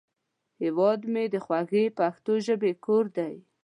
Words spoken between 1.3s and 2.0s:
د خوږې